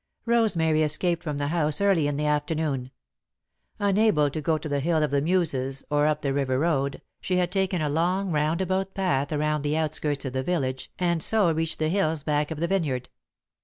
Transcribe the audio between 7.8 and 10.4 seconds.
a long, roundabout path around the outskirts of